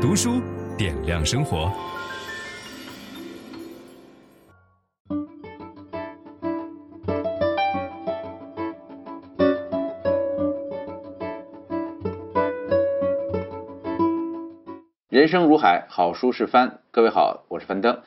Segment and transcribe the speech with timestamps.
[0.00, 0.40] 读书
[0.78, 1.70] 点亮生活。
[15.10, 16.78] 人生如海，好书是帆。
[16.90, 18.00] 各位好，我是樊登。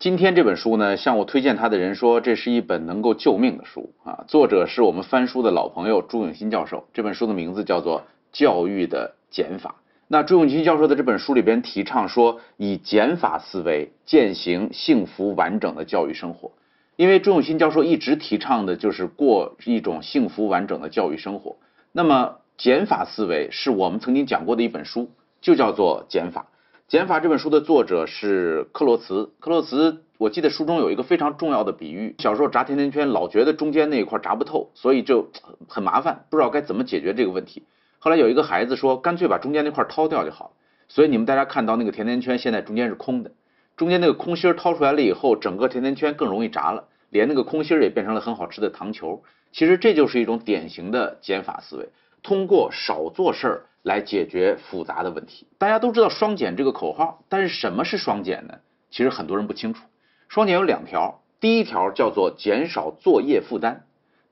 [0.00, 4.24] 今天这本书呢，向我推荐它的人说，这是一本能够救命的书啊。
[4.26, 6.88] 作者是我们翻书的老朋友朱永新教授。
[6.92, 8.00] 这本书的名字叫做
[8.32, 9.76] 《教育的减法》。
[10.12, 16.50] 那朱永新教授的这本书里边提倡说，以减法思维践行幸福完整的教育生活。
[16.96, 21.54] 因为朱永新教授一直提倡的就是过一种幸福完整的教育生活。
[21.92, 25.10] 那么减法思维是我们曾经讲过的一本书。
[25.40, 26.48] 就叫做减法。
[26.86, 29.30] 减法这本书的作者是克洛茨。
[29.38, 35.30] 克洛茨，我记得书中有一个非常重要的比喻：小时候炸甜甜圈，老觉得中间那一块炸不透，所以就
[35.66, 37.62] 很麻烦，不知道该怎么解决这个问题。
[38.00, 40.50] 后来有一个孩子说，干脆把中间那块掏掉就好了。
[40.88, 43.30] 所以你们大家看到那个甜甜圈现在中间是空的，
[43.76, 49.22] 中间那个空心儿掏出来了以后，整个甜甜圈更容易炸了，连那个空心儿也变成了很好吃的糖球。
[49.52, 51.88] 其实这就是一种典型的减法思维，
[52.24, 53.62] 通过少做事儿。
[53.82, 55.46] 来解决复杂的问题。
[55.56, 58.58] 大家都知道双减这个口号，但是什么是双减呢？
[58.90, 59.86] 其实很多人不清楚。
[60.28, 63.86] 双减有两条，第一条叫做减少作业负担，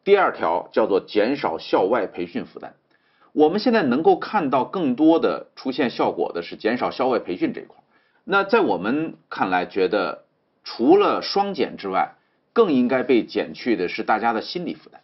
[0.05, 2.75] 第二条叫做减少校外培训负担。
[3.39, 7.77] 我们现在能够看到更多的出现效果的是减少校外培训这一块。
[8.25, 10.25] 那在我们看来，觉得
[10.65, 12.17] 除了双减之外，
[12.53, 14.99] 更应该被减去的是大家的心理负担，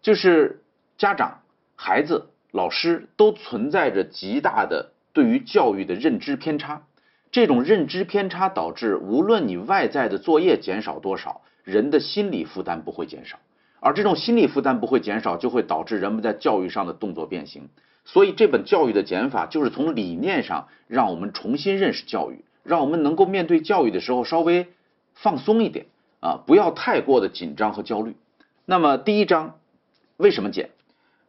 [0.00, 0.62] 就是
[0.96, 1.42] 家长、
[1.76, 2.28] 孩子。
[2.52, 6.82] 老师都存在着极大的对于教育的认知偏差，
[7.30, 13.36] 这种认知偏差导致，无论你外在的作业减少多少，人的心理负担不会减少，
[13.80, 17.68] 而这种心理负担不会减少，就会导致人们在教育上的动作变形。
[18.04, 24.68] 所以这本教育的减法，就是从理念上让我们重新认识教育，让我们能够面对教育的时候稍微
[25.14, 25.86] 放松一点
[26.20, 28.16] 啊，不要太过的紧张和焦虑。
[28.64, 29.58] 那么第一章
[30.16, 30.70] 为什么减？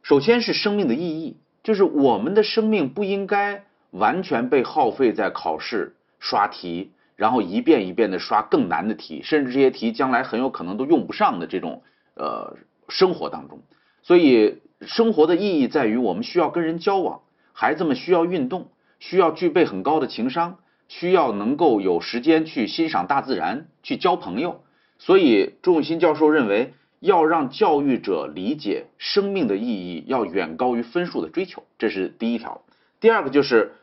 [0.03, 11.81] 首先是生命的意义，就是我们的生命不应该完全被耗费在考试刷题，然后一遍一遍的刷更难的题，甚至这些题将来很有可能都用不上的这种
[12.17, 12.57] 呃
[12.89, 13.61] 生活当中。
[14.03, 17.21] 所以生活的意义在于我们需要跟人交往，
[17.53, 18.69] 孩子们需要运动，
[18.99, 20.57] 需要具备很高的情商，
[20.87, 24.63] 需要能够有时间去欣赏大自然，去交朋友。
[24.97, 26.73] 所以朱永新教授认为。
[26.99, 32.63] 要让教育者理解生命的意义，要远高于分数的追求，这是第一条。
[32.99, 33.73] 第二个就是，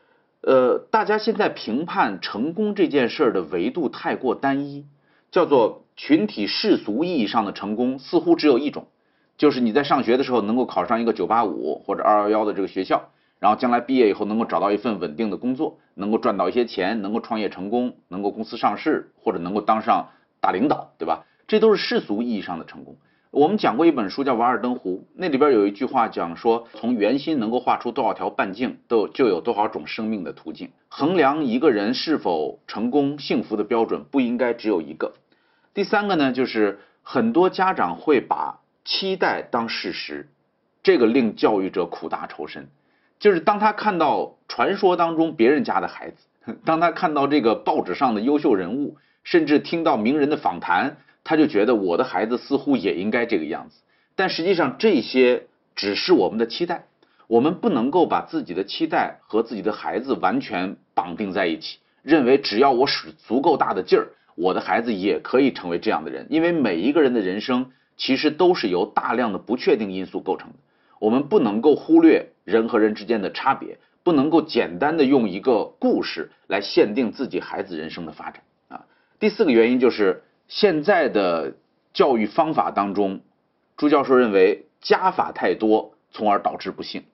[0.41, 4.85] 呃，大家现在评判成功这件事儿的维度太过单一，
[5.31, 8.87] 叫做群体世俗意义上的成功，似乎只有一种，
[9.37, 20.09] 就是你在上学的时候能够考上一个九八五或者二幺幺的这个学校，然后将来毕业以后能够找到一份稳定的工作，能够赚到一些钱，能够创业成功，能够公司上市，或者能够当上
[20.41, 21.25] 大领导，对吧？
[21.47, 22.97] 这都是世俗意义上的成功。
[23.31, 30.71] 我们讲过一本书叫《瓦尔登湖》，那里边有一句话讲说，从圆心能够画出多少条半径，都就有多少种生命的途径。
[30.87, 35.13] 衡量一个人是否成功、幸福的标准不应该只有一个。
[35.75, 40.29] 第三个呢，就是很多家长会把期待当事实，
[40.81, 42.69] 这个令教育者苦大仇深。
[43.19, 50.97] 就是当他看到传说当中别人家的孩子，当他看到这个报纸上的优秀人物，甚至听到名人的访谈。
[51.27, 53.81] 他就觉得我的孩子似乎也应该这个样子，
[54.15, 56.85] 但实际上这些只是我们的期待，
[57.25, 66.27] 我们不能够把自己的期待和自己的孩子完全绑定在一起，认为只要我使足够大的劲儿，我的孩子也可以成为这样的人。
[66.29, 70.55] 因为每一个人的人生其实都是由大量的不确定因素构成的，
[70.99, 78.85] 我们不能够忽略人和人之间的差别，不能够简单的用一个故事来限定自己孩子人生的发展啊。
[79.19, 80.21] 第四个原因就是。
[80.47, 81.55] 现在的
[81.91, 83.21] 教育方法当中，
[83.77, 87.05] 朱教授认为加法太多，从而导致不幸。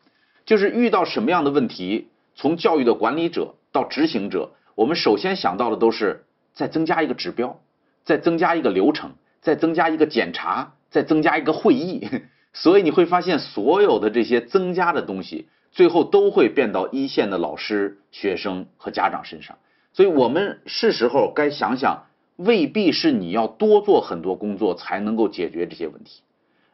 [0.46, 7.60] 就是遇到什么样的问题，从教育的管理者到执行者，我们首先想到的都是再增加一个指标，
[8.04, 9.12] 再增加一个流程，
[9.42, 12.08] 再增加一个检查，再增加一个会议。
[12.54, 19.58] 所以你会发现，所有的这些增加的东西，最后都会变到一线的老师、学生和家长身上。
[19.94, 22.04] 所以我们是时候该想想。
[22.38, 26.24] 未必是你要多做很多工作才能够解决这些问题，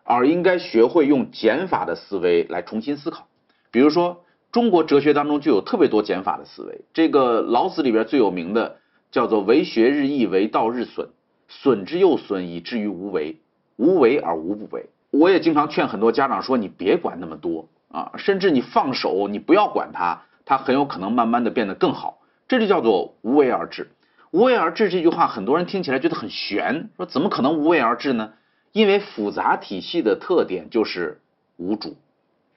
[0.06, 3.27] 而应该学会用减法的思维来重新思考。
[3.69, 6.85] 比如说，中国哲学当中就有特别多减法的思维。
[6.94, 8.77] 这个老子里边最有名的
[9.12, 11.09] 叫做“为学日益，为道日损，
[11.48, 13.38] 损之又损，以至于无为，
[13.75, 14.88] 无为而无不为”。
[15.12, 23.89] 我也经常劝很多家长说：“你别管那么多啊，甚至你放手，你不要管它，它很有可能慢慢的变得更好。”这就叫做无为而治。
[24.31, 28.33] 无为而治这句话，很多人听起来觉得很玄，说怎么可能无为而治呢？
[28.74, 31.21] 因为复杂体系的特点就是
[31.56, 31.95] 无主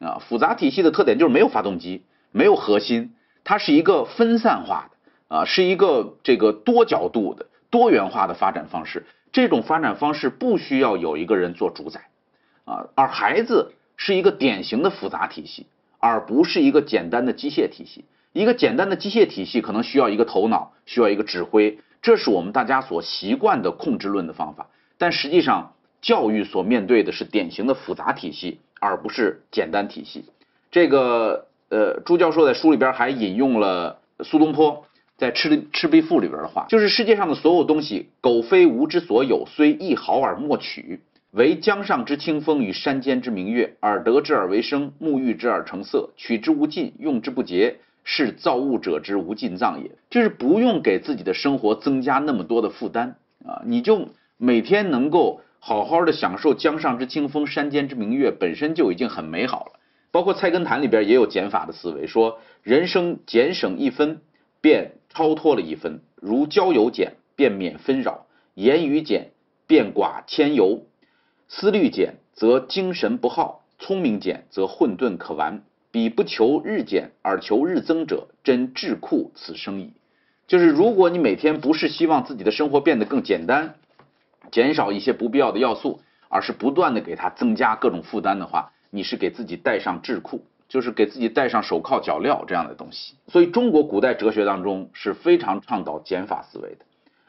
[0.01, 3.15] 啊，复杂体系的特点就是没有发动机，没有核心，
[3.45, 4.97] 它是一个分散化的
[5.31, 9.07] 啊，是一个这个多角度的多元化的发展方式。
[9.33, 12.01] 这种发展方式不需要有一个人做主宰
[12.65, 15.67] 啊，而孩子是一个典型的复杂体系，
[16.01, 18.05] 而不是一个简单的机械体系。
[18.33, 24.67] 一个简单的机械体系可能需要一个头脑，需要一个指挥，这是我们大家所习惯的控制论的方法。
[24.99, 25.73] 但实际上，
[26.03, 30.25] 教育所面对的是典型的复杂体系，而不是简单体系。
[30.73, 34.85] 这个呃，朱教授在书里边还引用了苏东坡
[35.21, 41.03] 在《赤赤壁赋》里边的话，就是世界上的所有东西，苟非吾之所有，虽一毫而莫取。
[41.33, 47.77] 惟江上之清风与山间之明月，耳得之而为声，目遇之而成色，取之无尽，用之不竭。
[48.03, 54.09] 是造物者之无尽藏也，就是不用给自己的生活增加那么多的负担啊，你就
[54.39, 59.73] 每天能够好好的享受江上之清风、山间之明月，本身就已经很美好了。
[60.11, 64.23] 包括《菜根谭》里边也有减法的思维，说人生减省一分，
[64.63, 66.01] 便超脱了一分。
[66.17, 69.31] 如交友减，便免纷扰；言语减，
[69.67, 70.87] 便寡牵由；
[71.49, 75.63] 思虑减，则精神不耗；聪明减，则混沌可玩。
[75.93, 79.93] 彼不求日减而求日增者，真智库此生矣。
[80.47, 83.75] 就是如果你每天不是希望自己的生活变得更简单，
[84.53, 93.17] 减少一些不必要的要素，而是不断的给它增加各种负担的话，你是给自己带上智库，就是给自己戴上手铐脚镣这样的东西。
[93.29, 96.87] 所以中国古代哲学当中是非常倡导减法思维的，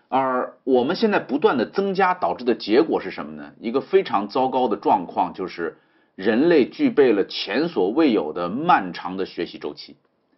[0.08, 3.52] 而我们现在不断的增加导致的结果是什么呢？
[3.60, 5.76] 一个非常糟糕的状况就是。
[6.14, 9.96] 人类具备了前所未有的漫长的学习周期，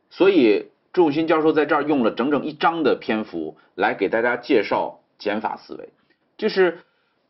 [0.09, 5.89] 所以朱永新教授在这儿用了整整一章的篇幅来给大家介绍减法思维。
[6.37, 6.77] 就是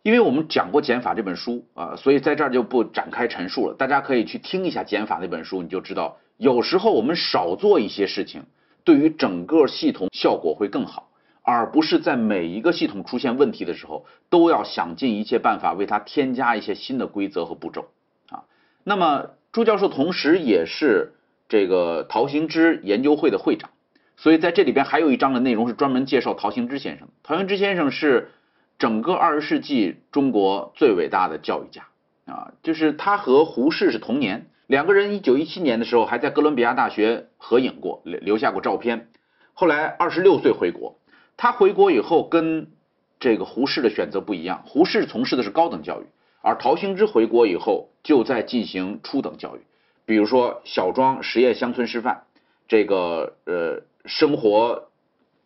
[0.03, 3.73] 因为我们讲过减法这本书啊，所以在这儿就不展开陈述了。
[3.73, 8.43] 大家可以去听一下减法那本书，你就知道有时候我们少做一些事情，
[8.83, 11.09] 对于整个系统效果会更好，
[11.41, 17.85] 而不是在每一个系统出现问题的时候都要想尽一切办法为它添加一些新的规则和步骤
[18.27, 18.43] 啊。
[18.83, 21.13] 那么朱教授同时也是
[21.47, 23.69] 这个陶行知研究会的会长，
[24.17, 27.07] 所以在这里边还有一章的内容是专门介绍陶行知先生。
[27.23, 28.31] 陶行知先生是
[28.77, 31.87] 整个二十世纪中国最伟大的教育家
[32.25, 39.09] 啊，就是他和胡适是同年，两个人一九一七年的时候还在哥伦比亚大学合影过，留留下过照片。
[39.53, 40.97] 后来二十六岁回国，
[41.37, 42.71] 他回国以后跟
[43.19, 46.05] 这个胡适的选择不一样，胡适从事的是高等教育。
[46.41, 49.61] 而陶行知回国以后，就在进行初等教育，
[50.05, 52.23] 比如说小庄实验乡村师范，
[52.67, 54.89] 这个呃生活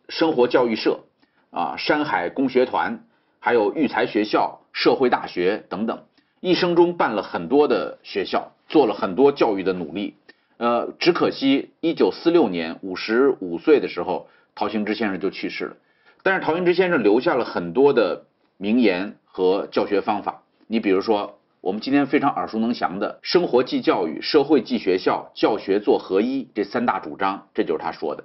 [0.08, 1.04] 生活教育社
[1.50, 3.04] 啊，山海工学团，
[3.40, 6.04] 还有育才学校、社会大学等等，
[6.40, 10.14] 一生中办了很多的学校，做了很多教育的努力。
[10.56, 15.76] 呃，只可惜一九四六年五十五岁的时候，陶行知先生就去世了。
[16.24, 18.24] 但是陶行知先生留下了很多的
[18.56, 20.42] 名言和教学方法。
[20.66, 28.24] 你比如说，我们今天非常耳熟能详的“生活即教育，社会即学校，教学做合一”这三大主张，这就是他说的。